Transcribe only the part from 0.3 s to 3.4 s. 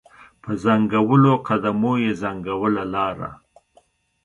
په ځنګولو قدمو یې ځنګوله لاره